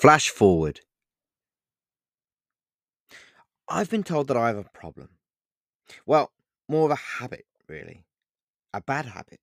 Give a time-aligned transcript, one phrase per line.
[0.00, 0.80] Flash forward.
[3.68, 5.10] I've been told that I have a problem.
[6.06, 6.32] Well,
[6.66, 8.06] more of a habit, really.
[8.72, 9.40] A bad habit,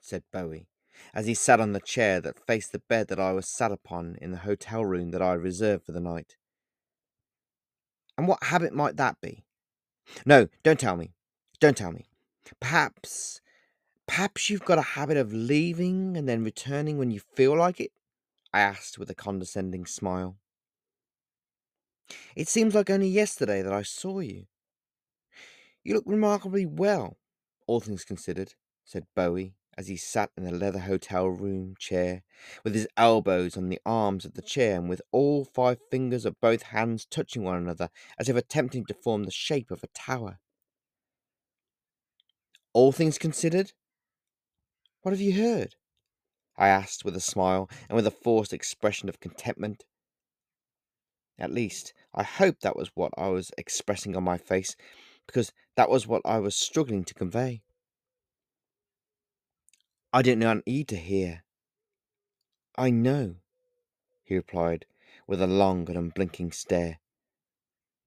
[0.00, 0.68] said Bowie,
[1.12, 4.16] as he sat on the chair that faced the bed that I was sat upon
[4.22, 6.36] in the hotel room that I had reserved for the night.
[8.16, 9.42] And what habit might that be?
[10.24, 11.14] No, don't tell me.
[11.58, 12.06] Don't tell me.
[12.60, 13.40] Perhaps,
[14.06, 17.90] perhaps you've got a habit of leaving and then returning when you feel like it?
[18.56, 20.38] I asked with a condescending smile.
[22.34, 24.46] It seems like only yesterday that I saw you.
[25.84, 27.18] You look remarkably well,
[27.66, 32.22] all things considered, said Bowie as he sat in the leather hotel room chair
[32.64, 36.40] with his elbows on the arms of the chair and with all five fingers of
[36.40, 40.38] both hands touching one another as if attempting to form the shape of a tower.
[42.72, 43.72] All things considered?
[45.02, 45.74] What have you heard?
[46.58, 49.84] I asked with a smile and with a forced expression of contentment.
[51.38, 54.74] At least, I hoped that was what I was expressing on my face,
[55.26, 57.62] because that was what I was struggling to convey.
[60.12, 61.44] I did not need to hear.
[62.78, 63.36] I know,
[64.24, 64.86] he replied
[65.26, 67.00] with a long and unblinking stare.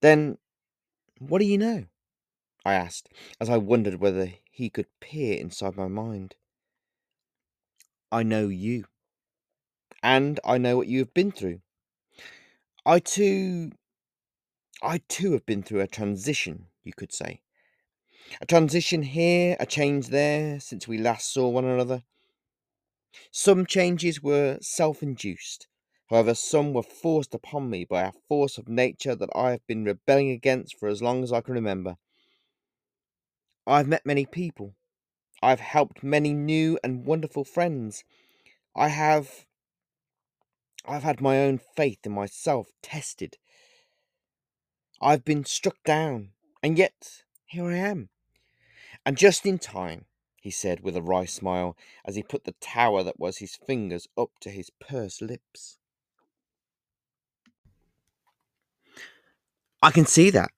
[0.01, 0.37] Then,
[1.19, 1.85] what do you know?
[2.65, 3.09] I asked,
[3.39, 6.35] as I wondered whether he could peer inside my mind.
[8.11, 8.85] I know you.
[10.03, 11.61] And I know what you have been through.
[12.85, 13.71] I too.
[14.81, 17.41] I too have been through a transition, you could say.
[18.41, 22.03] A transition here, a change there, since we last saw one another.
[23.31, 25.67] Some changes were self induced.
[26.09, 29.83] However, some were forced upon me by a force of nature that I have been
[29.83, 31.97] rebelling against for as long as I can remember.
[33.67, 34.75] I've met many people.
[35.41, 38.03] I've helped many new and wonderful friends.
[38.75, 39.45] I have.
[40.85, 43.37] I've had my own faith in myself tested.
[45.01, 46.31] I've been struck down,
[46.61, 48.09] and yet here I am.
[49.05, 50.05] And just in time,
[50.41, 54.07] he said with a wry smile as he put the tower that was his fingers
[54.17, 55.77] up to his pursed lips.
[59.81, 60.51] I can see that.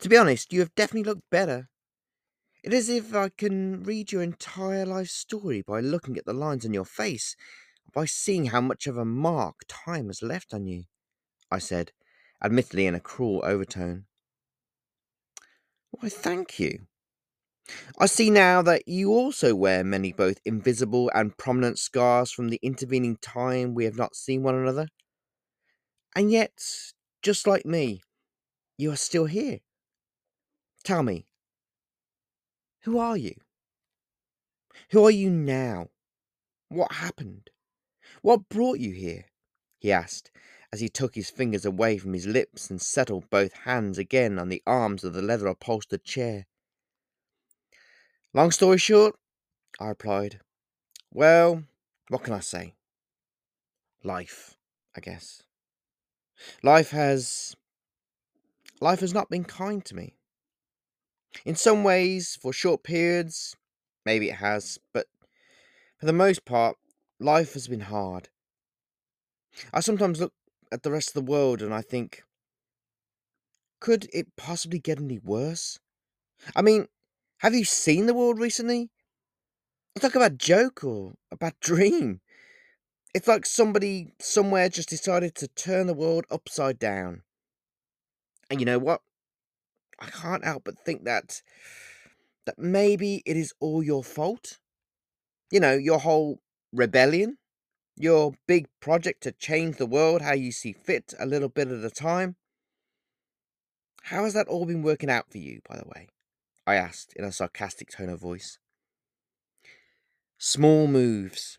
[0.00, 1.68] To be honest, you have definitely looked better.
[2.64, 6.32] It is as if I can read your entire life story by looking at the
[6.32, 7.36] lines on your face,
[7.92, 10.84] by seeing how much of a mark time has left on you,
[11.50, 11.92] I said,
[12.42, 14.06] admittedly in a cruel overtone.
[15.90, 16.86] Why, thank you.
[17.98, 22.60] I see now that you also wear many both invisible and prominent scars from the
[22.62, 24.88] intervening time we have not seen one another.
[26.16, 26.62] And yet,
[27.20, 28.00] just like me,
[28.78, 29.58] you are still here.
[30.82, 31.26] Tell me,
[32.84, 33.34] who are you?
[34.90, 35.88] Who are you now?
[36.68, 37.50] What happened?
[38.22, 39.26] What brought you here?
[39.78, 40.30] he asked
[40.72, 44.48] as he took his fingers away from his lips and settled both hands again on
[44.48, 46.46] the arms of the leather upholstered chair.
[48.32, 49.14] Long story short,
[49.78, 50.40] I replied,
[51.12, 51.64] well,
[52.08, 52.74] what can I say?
[54.02, 54.56] Life,
[54.96, 55.42] I guess.
[56.62, 57.54] Life has.
[58.80, 60.16] Life has not been kind to me.
[61.44, 63.56] In some ways, for short periods,
[64.04, 65.06] maybe it has, but
[65.98, 66.76] for the most part,
[67.18, 68.28] life has been hard.
[69.72, 70.32] I sometimes look
[70.72, 72.22] at the rest of the world and I think,
[73.80, 75.78] could it possibly get any worse?
[76.56, 76.88] I mean,
[77.38, 78.90] have you seen the world recently?
[79.94, 82.20] It's like a bad joke or a bad dream.
[83.14, 87.22] It's like somebody somewhere just decided to turn the world upside down.
[88.50, 89.02] And you know what?
[89.98, 91.42] I can't help but think that
[92.46, 94.58] that maybe it is all your fault.
[95.50, 96.40] You know, your whole
[96.72, 97.38] rebellion,
[97.96, 101.84] your big project to change the world how you see fit a little bit at
[101.84, 102.36] a time.
[104.04, 106.08] How has that all been working out for you, by the way?
[106.66, 108.58] I asked in a sarcastic tone of voice.
[110.38, 111.58] Small moves.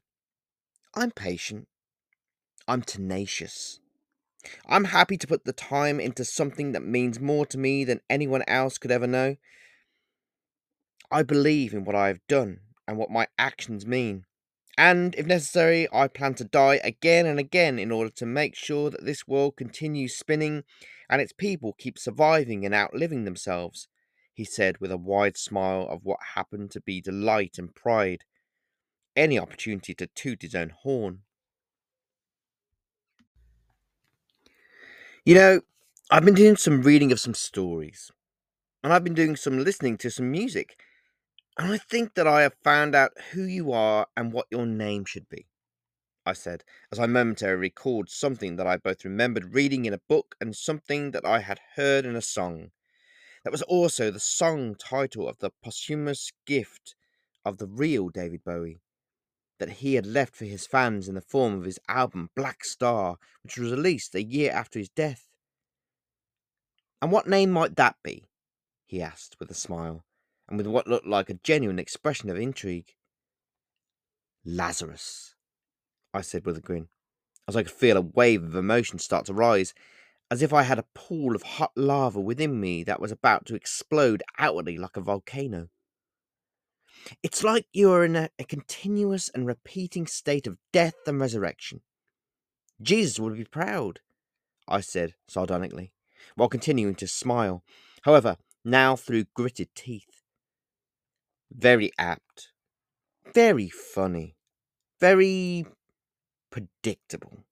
[0.94, 1.68] I'm patient.
[2.68, 3.80] I'm tenacious.
[4.68, 8.44] I'm happy to put the time into something that means more to me than anyone
[8.48, 9.38] else could ever know.
[11.12, 14.26] I believe in what I have done and what my actions mean.
[14.78, 18.90] And if necessary, I plan to die again and again in order to make sure
[18.90, 20.64] that this world continues spinning
[21.10, 23.88] and its people keep surviving and outliving themselves,
[24.34, 28.26] he said with a wide smile of what happened to be delight and pride.
[29.16, 31.22] Any opportunity to toot his own horn.
[35.28, 35.62] You know,
[36.12, 38.12] I've been doing some reading of some stories,
[38.84, 40.80] and I've been doing some listening to some music,
[41.58, 45.04] and I think that I have found out who you are and what your name
[45.04, 45.48] should be.
[46.28, 50.36] I said, as I momentarily recalled something that I both remembered reading in a book
[50.40, 52.70] and something that I had heard in a song.
[53.44, 56.94] That was also the song title of the posthumous gift
[57.44, 58.80] of the real David Bowie
[59.60, 63.58] that he had left for his fans in the form of his album Blackstar, which
[63.58, 65.28] was released a year after his death.
[67.02, 68.26] And what name might that be?
[68.86, 70.06] he asked with a smile,
[70.48, 72.96] and with what looked like a genuine expression of intrigue.
[74.44, 75.36] Lazarus,
[76.14, 76.90] I said with a grin,
[77.48, 79.74] as I could feel a wave of emotion start to rise,
[80.32, 83.56] as if I had a pool of hot lava within me that was about to
[83.56, 85.70] explode outwardly like a volcano.
[87.24, 91.82] It's like you are in a, a continuous and repeating state of death and resurrection.
[92.82, 94.00] Jesus would be proud,
[94.68, 95.92] I said sardonically,
[96.36, 97.64] while continuing to smile,
[98.04, 100.24] however, now through gritted teeth.
[101.52, 102.50] Very apt,
[103.34, 104.36] very funny,
[105.00, 105.66] very
[106.50, 107.46] predictable,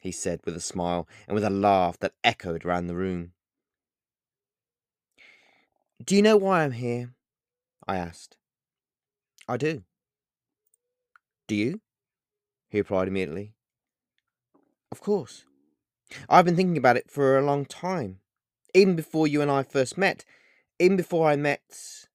[0.00, 3.32] he said with a smile and with a laugh that echoed round the room.
[6.04, 7.14] Do you know why I'm here?
[7.86, 8.36] I asked.
[9.50, 9.82] I do.
[11.48, 11.80] Do you?
[12.68, 13.54] He replied immediately.
[14.92, 15.44] Of course.
[16.28, 18.20] I've been thinking about it for a long time.
[18.74, 20.24] Even before you and I first met.
[20.78, 22.06] Even before I met.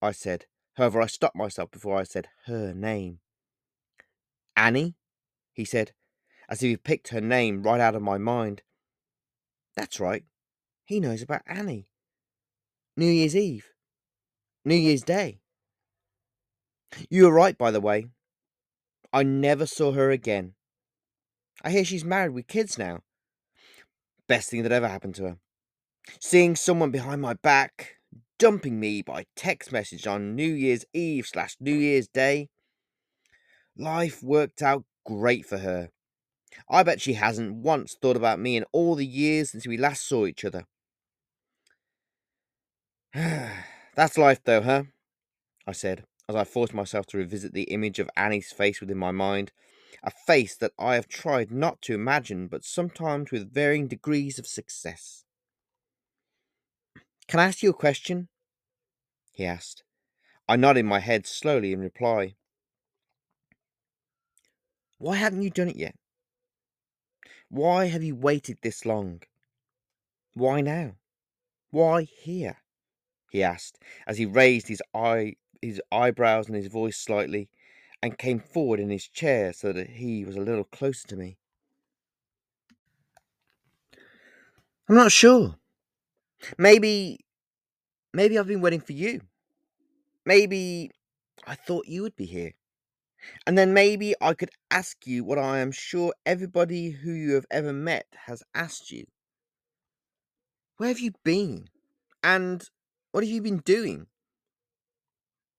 [0.00, 0.46] I said.
[0.78, 3.18] However, I stopped myself before I said her name.
[4.56, 4.94] Annie?
[5.52, 5.92] He said,
[6.48, 8.62] as if he picked her name right out of my mind.
[9.76, 10.24] That's right.
[10.86, 11.90] He knows about Annie.
[12.96, 13.66] New Year's Eve.
[14.64, 15.42] New Year's Day.
[17.08, 18.06] You were right, by the way.
[19.12, 20.54] I never saw her again.
[21.62, 23.00] I hear she's married with kids now.
[24.28, 25.36] Best thing that ever happened to her.
[26.20, 27.96] Seeing someone behind my back,
[28.38, 32.48] dumping me by text message on New Year's Eve slash New Year's Day.
[33.76, 35.90] Life worked out great for her.
[36.68, 40.06] I bet she hasn't once thought about me in all the years since we last
[40.06, 40.64] saw each other.
[43.14, 44.84] That's life, though, huh?
[45.66, 49.10] I said, as I forced myself to revisit the image of Annie's face within my
[49.10, 49.50] mind,
[50.04, 54.46] a face that I have tried not to imagine, but sometimes with varying degrees of
[54.46, 55.24] success.
[57.26, 58.28] Can I ask you a question?
[59.32, 59.82] he asked.
[60.48, 62.36] I nodded my head slowly in reply.
[64.98, 65.96] Why haven't you done it yet?
[67.48, 69.22] Why have you waited this long?
[70.34, 70.92] Why now?
[71.70, 72.58] Why here?
[73.32, 77.48] he asked as he raised his eye his eyebrows and his voice slightly,
[78.02, 81.36] and came forward in his chair so that he was a little closer to me.
[84.88, 85.56] I'm not sure.
[86.58, 87.20] Maybe,
[88.12, 89.20] maybe I've been waiting for you.
[90.24, 90.90] Maybe
[91.46, 92.52] I thought you would be here.
[93.46, 97.46] And then maybe I could ask you what I am sure everybody who you have
[97.50, 99.04] ever met has asked you.
[100.78, 101.68] Where have you been?
[102.24, 102.64] And
[103.12, 104.06] what have you been doing?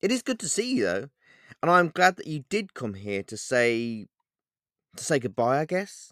[0.02, 1.10] It is good to see you, though,
[1.62, 4.08] and I'm glad that you did come here to say
[4.98, 6.12] to say goodbye, I guess,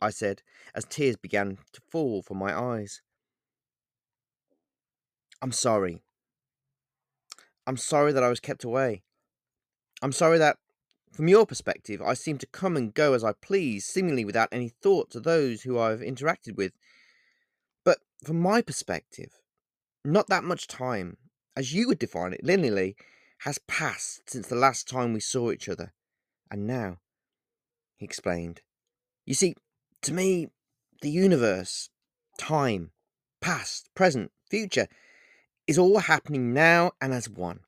[0.00, 0.42] I said,
[0.74, 3.02] as tears began to fall from my eyes.
[5.42, 6.02] I'm sorry.
[7.66, 9.02] I'm sorry that I was kept away.
[10.00, 10.58] I'm sorry that,
[11.12, 14.68] from your perspective, I seem to come and go as I please, seemingly without any
[14.68, 16.72] thought to those who I've interacted with.
[17.84, 19.40] But from my perspective,
[20.04, 21.16] not that much time,
[21.56, 22.94] as you would define it linearly,
[23.44, 25.92] has passed since the last time we saw each other.
[26.50, 26.96] And now,
[27.96, 28.62] he explained,
[29.26, 29.54] you see,
[30.00, 30.48] to me,
[31.02, 31.90] the universe,
[32.38, 32.92] time,
[33.42, 34.88] past, present, future,
[35.66, 37.60] is all happening now and as one.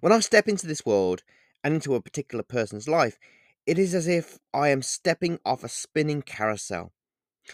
[0.00, 1.24] When I step into this world
[1.64, 3.18] and into a particular person's life,
[3.66, 6.92] it is as if I am stepping off a spinning carousel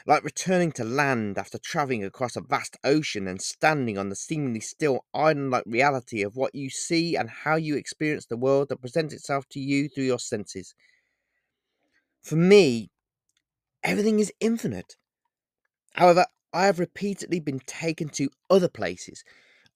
[0.06, 4.60] like returning to land after travelling across a vast ocean and standing on the seemingly
[4.60, 8.80] still island like reality of what you see and how you experience the world that
[8.80, 10.74] presents itself to you through your senses.
[12.20, 12.90] For me,
[13.82, 14.96] everything is infinite.
[15.94, 19.24] However, I have repeatedly been taken to other places,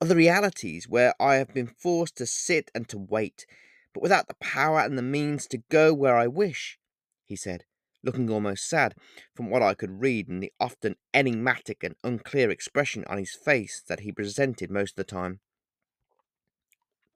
[0.00, 3.46] other realities where I have been forced to sit and to wait,
[3.94, 6.78] but without the power and the means to go where I wish,
[7.24, 7.64] he said
[8.02, 8.94] looking almost sad
[9.34, 13.82] from what I could read in the often enigmatic and unclear expression on his face
[13.88, 15.40] that he presented most of the time.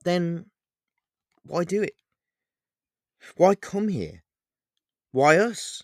[0.03, 0.45] Then
[1.43, 1.95] why do it?
[3.37, 4.23] Why come here?
[5.11, 5.83] Why us?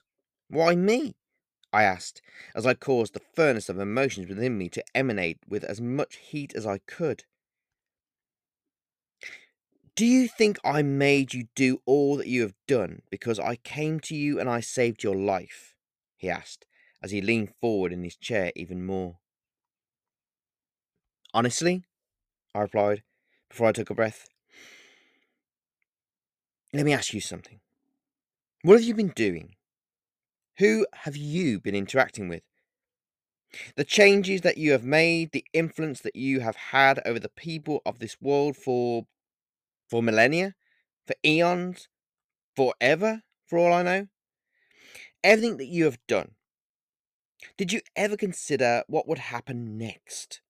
[0.50, 1.16] Why me?
[1.74, 2.22] I asked,
[2.54, 6.54] as I caused the furnace of emotions within me to emanate with as much heat
[6.54, 7.24] as I could.
[9.96, 14.00] Do you think I made you do all that you have done because I came
[14.02, 15.76] to you and I saved your life?
[16.18, 16.66] he asked
[17.04, 19.18] as he leaned forward in his chair even more.
[21.34, 21.84] Honestly,
[22.54, 23.04] I replied
[23.50, 24.28] before I took a breath.
[26.74, 27.60] Let me ask you something.
[28.64, 29.56] What have you been doing?
[30.60, 32.44] Who have you been interacting with?
[33.76, 37.82] The changes that you have made, the influence that you have had over the people
[37.86, 39.06] of this world for
[39.92, 40.56] for millennia,
[41.06, 41.90] for eons,
[42.56, 44.08] forever, for all I know.
[45.22, 46.32] Everything that you have done.
[47.58, 50.42] Did you ever consider what would happen next?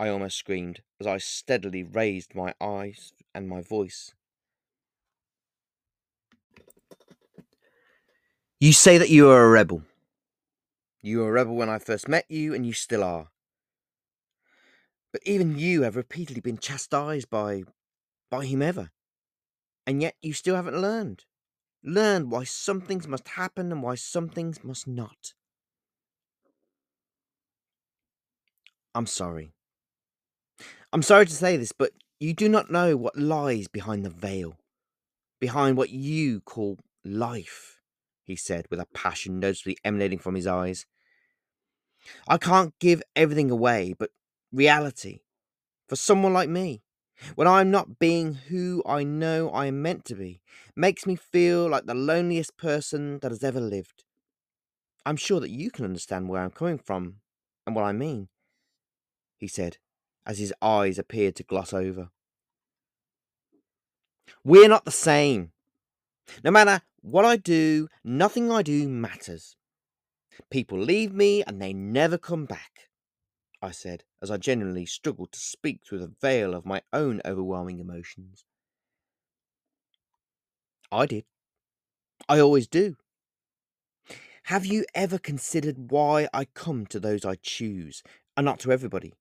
[0.00, 4.14] I almost screamed as I steadily raised my eyes and my voice.
[8.58, 9.82] You say that you are a rebel.
[11.02, 13.28] You were a rebel when I first met you, and you still are.
[15.12, 17.64] But even you have repeatedly been chastised by
[18.32, 18.90] by whomever.
[19.86, 21.26] And yet you still haven't learned.
[21.84, 25.34] Learned why some things must happen and why some things must not.
[28.94, 29.52] I'm sorry.
[30.94, 34.56] I'm sorry to say this, but you do not know what lies behind the veil,
[35.38, 37.80] behind what you call life,
[38.24, 40.86] he said with a passion noticeably emanating from his eyes.
[42.26, 44.10] I can't give everything away, but
[44.52, 45.20] reality,
[45.86, 46.82] for someone like me,
[47.34, 50.40] when I'm not being who I know I am meant to be,
[50.76, 54.04] makes me feel like the loneliest person that has ever lived.
[55.04, 57.16] I'm sure that you can understand where I'm coming from
[57.66, 58.28] and what I mean,
[59.38, 59.78] he said,
[60.26, 62.10] as his eyes appeared to gloss over.
[64.44, 65.52] We're not the same.
[66.44, 69.56] No matter what I do, nothing I do matters.
[70.50, 72.88] People leave me and they never come back.
[73.62, 77.78] I said, as I genuinely struggled to speak through the veil of my own overwhelming
[77.78, 78.44] emotions.
[80.90, 81.24] I did.
[82.28, 82.96] I always do.
[84.44, 88.02] Have you ever considered why I come to those I choose
[88.36, 89.14] and not to everybody?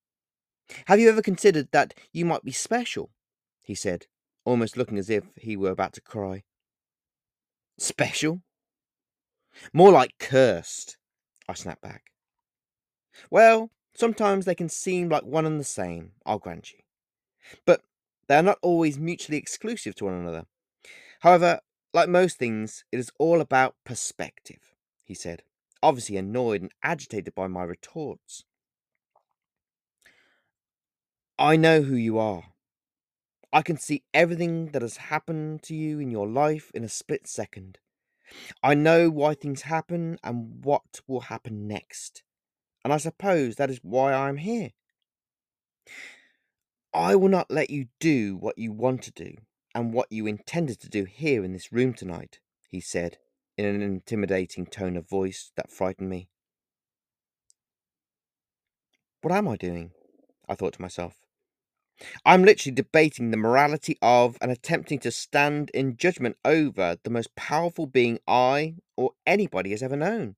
[0.87, 3.11] Have you ever considered that you might be special?
[3.61, 4.07] He said,
[4.43, 6.43] almost looking as if he were about to cry.
[7.77, 8.41] Special?
[9.71, 10.97] More like cursed,
[11.47, 12.05] I snapped back.
[13.29, 16.79] Well, Sometimes they can seem like one and the same, I'll grant you.
[17.65, 17.83] But
[18.27, 20.45] they are not always mutually exclusive to one another.
[21.21, 21.59] However,
[21.93, 25.43] like most things, it is all about perspective, he said,
[25.83, 28.45] obviously annoyed and agitated by my retorts.
[31.37, 32.53] I know who you are.
[33.51, 37.27] I can see everything that has happened to you in your life in a split
[37.27, 37.79] second.
[38.63, 42.23] I know why things happen and what will happen next
[42.83, 44.71] and I suppose that is why I am here.
[46.93, 49.35] I will not let you do what you want to do
[49.73, 53.17] and what you intended to do here in this room tonight, he said
[53.57, 56.27] in an intimidating tone of voice that frightened me.
[59.21, 59.91] What am I doing?
[60.49, 61.15] I thought to myself.
[62.25, 67.35] I'm literally debating the morality of and attempting to stand in judgment over the most
[67.35, 70.35] powerful being I or anybody has ever known.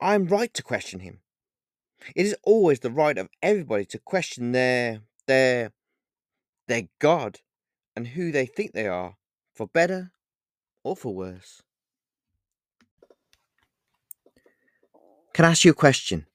[0.00, 1.20] I am right to question him.
[2.14, 5.72] It is always the right of everybody to question their their
[6.68, 7.40] their God
[7.94, 9.16] and who they think they are,
[9.54, 10.12] for better
[10.84, 11.62] or for worse.
[15.32, 16.26] Can I ask you a question?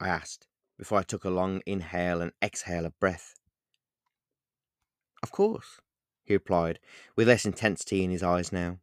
[0.00, 0.46] I asked
[0.78, 3.34] before I took a long inhale and exhale of breath.
[5.22, 5.80] Of course,
[6.24, 6.80] he replied,
[7.14, 8.78] with less intensity in his eyes now.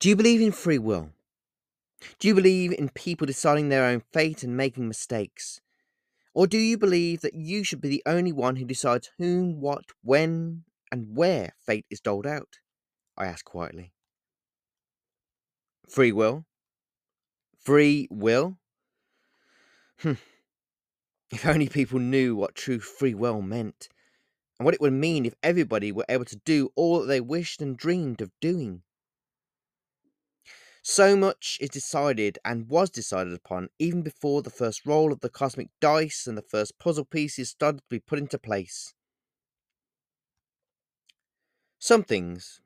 [0.00, 1.10] Do you believe in free will?
[2.18, 5.60] Do you believe in people deciding their own fate and making mistakes?
[6.34, 9.84] Or do you believe that you should be the only one who decides whom, what,
[10.02, 12.58] when, and where fate is doled out?
[13.16, 13.92] I asked quietly.
[15.88, 16.44] Free will?
[17.58, 18.58] Free will?
[20.00, 20.14] Hmm.
[21.32, 23.88] If only people knew what true free will meant,
[24.58, 27.60] and what it would mean if everybody were able to do all that they wished
[27.60, 28.82] and dreamed of doing.
[30.88, 35.28] So much is decided and was decided upon even before the first roll of the
[35.28, 38.94] cosmic dice and the first puzzle pieces started to be put into place.
[41.80, 42.60] Some things,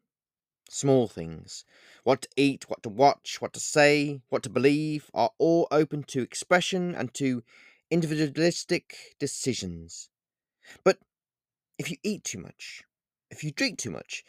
[0.69, 1.65] small things,
[2.05, 6.03] what to eat, what to watch, what to say, what to believe, are all open
[6.09, 7.43] to expression and to
[7.91, 10.11] individualistic decisions.
[10.85, 10.99] But
[11.79, 12.83] if you eat too much,
[13.31, 14.25] if you drink too much,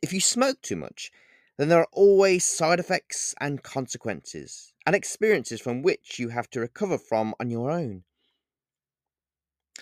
[0.00, 1.10] if you smoke too much,
[1.56, 6.60] then there are always side effects and consequences, and experiences from which you have to
[6.60, 8.04] recover from on your own.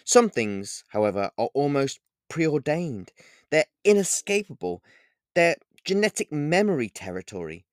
[0.05, 3.13] Some things, however, are almost preordained.
[3.51, 4.83] They're inescapable.
[5.35, 7.67] They're genetic memory territory.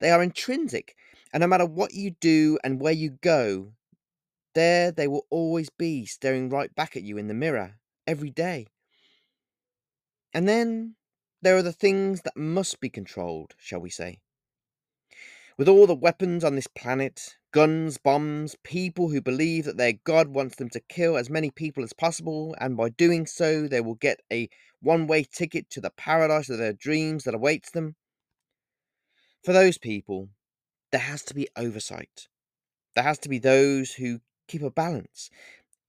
[0.00, 0.96] They are intrinsic,
[1.32, 3.72] and no matter what you do and where you go,
[4.54, 8.66] there they will always be staring right back at you in the mirror every day.
[10.34, 10.96] And then
[11.42, 14.20] there are the things that must be controlled, shall we say.
[15.58, 20.28] With all the weapons on this planet, guns, bombs, people who believe that their God
[20.28, 23.96] wants them to kill as many people as possible, and by doing so, they will
[23.96, 24.48] get a
[24.80, 27.96] one way ticket to the paradise of their dreams that awaits them.
[29.44, 30.28] For those people,
[30.92, 32.28] there has to be oversight.
[32.94, 35.28] There has to be those who keep a balance,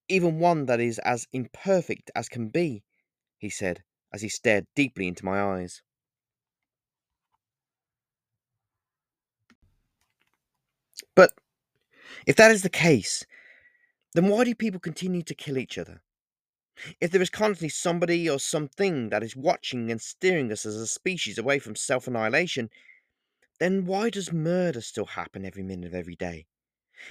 [0.09, 2.83] even one that is as imperfect as can be,
[3.37, 3.83] he said
[4.13, 5.81] as he stared deeply into my eyes.
[11.15, 11.33] But
[12.25, 13.25] if that is the case,
[14.13, 16.01] then why do people continue to kill each other?
[16.99, 20.87] If there is constantly somebody or something that is watching and steering us as a
[20.87, 22.69] species away from self annihilation,
[23.59, 26.47] then why does murder still happen every minute of every day?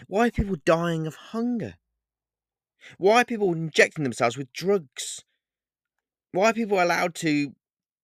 [0.07, 1.77] Why are people dying of hunger?
[2.99, 5.25] Why are people injecting themselves with drugs?
[6.33, 7.55] Why are people allowed to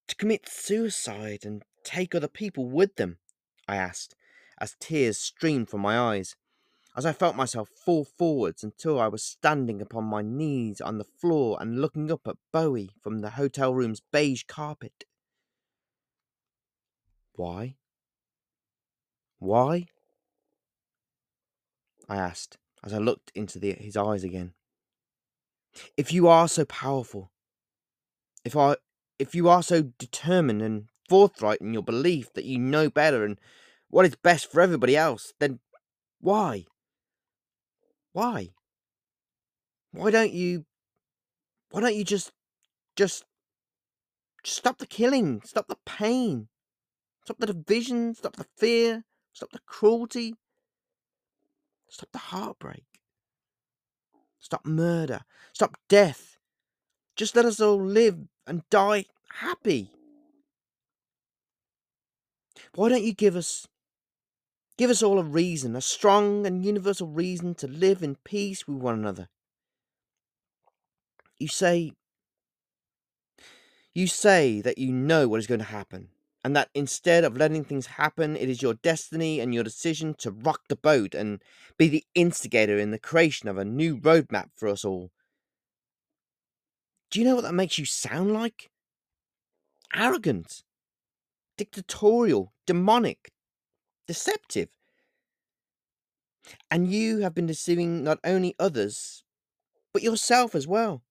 [0.08, 3.18] to commit suicide and take other people with them?
[3.66, 4.14] I asked,
[4.60, 6.36] as tears streamed from my eyes,
[6.96, 11.04] as I felt myself fall forwards until I was standing upon my knees on the
[11.04, 15.04] floor and looking up at Bowie from the hotel room's beige carpet.
[17.34, 17.76] Why?
[19.38, 19.86] Why?
[22.08, 24.54] I asked as I looked into the, his eyes again.
[25.96, 27.30] If you are so powerful,
[28.44, 28.76] if I
[29.18, 33.38] if you are so determined and forthright in your belief that you know better and
[33.90, 35.60] what is best for everybody else, then
[36.20, 36.64] why?
[38.12, 38.50] Why?
[39.92, 40.66] Why don't you
[41.70, 42.32] why don't you just
[42.96, 43.24] just
[44.44, 46.48] stop the killing, stop the pain,
[47.24, 50.34] stop the division, stop the fear, stop the cruelty,
[51.88, 52.84] stop the heartbreak,
[54.38, 55.20] stop murder,
[55.52, 56.27] stop death.
[57.18, 59.06] Just let us all live and die
[59.40, 59.90] happy.
[62.76, 63.66] Why don't you give us
[64.76, 68.76] give us all a reason, a strong and universal reason to live in peace with
[68.76, 69.28] one another?
[71.40, 71.90] You say
[73.92, 76.10] you say that you know what is going to happen,
[76.44, 80.30] and that instead of letting things happen, it is your destiny and your decision to
[80.30, 81.42] rock the boat and
[81.76, 85.10] be the instigator in the creation of a new roadmap for us all.
[87.10, 88.70] Do you know what that makes you sound like?
[89.94, 90.62] Arrogant,
[91.56, 93.32] dictatorial, demonic,
[94.06, 94.68] deceptive.
[96.70, 99.22] And you have been deceiving not only others,
[99.92, 101.02] but yourself as well.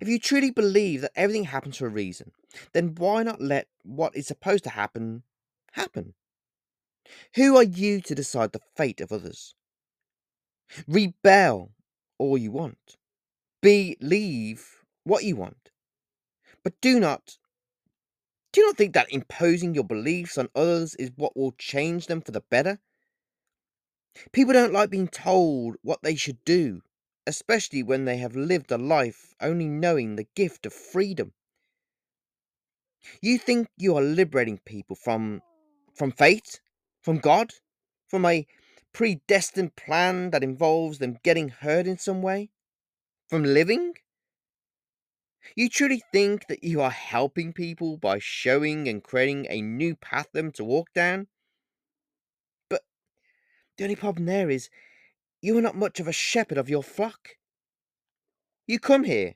[0.00, 2.32] If you truly believe that everything happens for a reason,
[2.72, 5.22] then why not let what is supposed to happen
[5.72, 6.14] happen?
[7.36, 9.54] Who are you to decide the fate of others?
[10.86, 11.72] Rebel
[12.18, 12.96] all you want.
[13.62, 15.70] Believe what you want.
[16.62, 17.38] But do not
[18.52, 22.32] do not think that imposing your beliefs on others is what will change them for
[22.32, 22.80] the better?
[24.32, 26.82] People don't like being told what they should do,
[27.26, 31.32] especially when they have lived a life only knowing the gift of freedom.
[33.22, 35.42] You think you are liberating people from
[35.94, 36.60] from fate,
[37.00, 37.52] from God,
[38.08, 38.46] from a
[38.92, 42.50] predestined plan that involves them getting hurt in some way,
[43.28, 43.94] from living?
[45.56, 50.28] You truly think that you are helping people by showing and creating a new path
[50.30, 51.26] for them to walk down?
[52.68, 52.82] But
[53.76, 54.70] the only problem there is
[55.42, 57.30] you are not much of a shepherd of your flock.
[58.66, 59.34] You come here,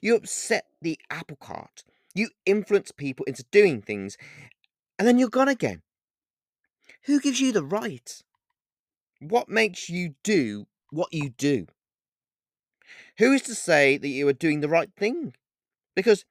[0.00, 4.16] you upset the apple cart, you influence people into doing things,
[4.98, 5.82] and then you're gone again.
[7.04, 8.22] Who gives you the right?
[9.20, 11.66] What makes you do what you do?
[13.18, 15.34] Who is to say that you are doing the right thing?
[16.00, 16.24] Because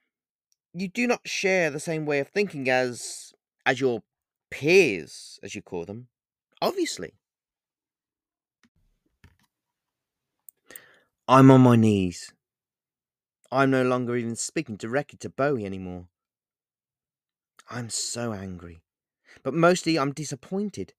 [0.74, 3.34] you do not share the same way of thinking as
[3.68, 4.02] as your
[4.50, 6.08] peers, as you call them.
[6.60, 7.14] Obviously.
[11.28, 12.34] I'm on my knees.
[13.52, 16.08] I'm no longer even speaking directly to Bowie anymore.
[17.70, 18.82] I'm so angry.
[19.44, 20.94] But mostly I'm disappointed.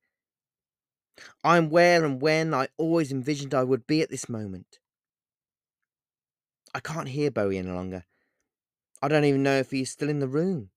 [1.42, 4.78] I'm where and when I always envisioned I would be at this moment.
[6.72, 8.04] I can't hear Bowie any longer.
[9.02, 10.70] I don't even know if he's still in the room.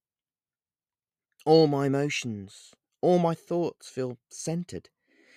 [1.45, 4.89] All my emotions, all my thoughts feel centered,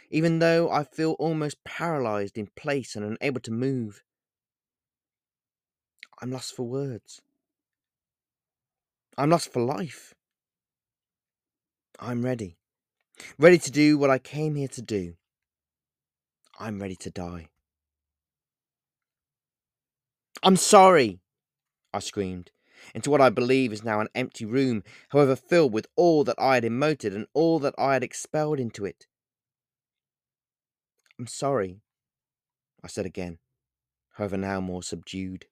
[0.08, 4.04] even though I feel almost paralyzed in place and unable to move.
[6.22, 7.20] I'm lost for words.
[9.18, 10.14] I'm lost for life.
[11.98, 12.56] I'm ready.
[13.38, 15.14] Ready to do what I came here to do.
[16.58, 17.48] I'm ready to die.
[20.42, 21.18] I'm sorry,
[21.92, 22.50] I screamed,
[22.94, 26.54] into what I believe is now an empty room, however filled with all that I
[26.54, 29.06] had emoted and all that I had expelled into it.
[31.18, 31.80] I'm sorry,
[32.84, 33.38] I said again,
[34.12, 35.46] however now more subdued.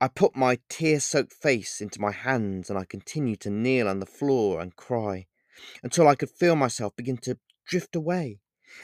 [0.00, 3.98] I put my tear soaked face into my hands and I continued to kneel on
[3.98, 5.26] the floor and cry
[5.82, 8.38] until I could feel myself begin to drift away,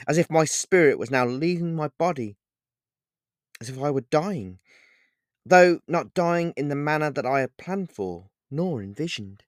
[0.07, 2.35] as if my spirit was now leaving my body,
[3.61, 4.59] as if I were dying,
[5.45, 9.44] though not dying in the manner that I had planned for nor envisioned.